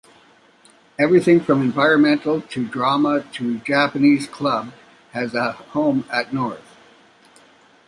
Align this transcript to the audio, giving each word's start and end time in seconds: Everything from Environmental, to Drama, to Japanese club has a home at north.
Everything 0.97 1.39
from 1.39 1.61
Environmental, 1.61 2.41
to 2.41 2.67
Drama, 2.67 3.21
to 3.33 3.59
Japanese 3.59 4.25
club 4.25 4.73
has 5.11 5.35
a 5.35 5.51
home 5.51 6.05
at 6.11 6.33
north. 6.33 6.75